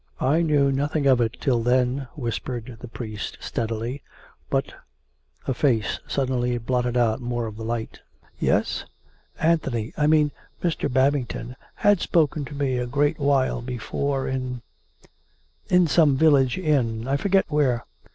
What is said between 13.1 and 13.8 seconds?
while